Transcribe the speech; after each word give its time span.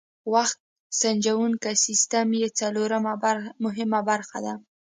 وخت 0.33 0.57
سنجوونکی 0.99 1.73
سیسټم 1.85 2.27
یې 2.41 2.47
څلورمه 2.59 3.13
مهمه 3.63 3.99
برخه 4.09 4.37
ده. 4.45 4.53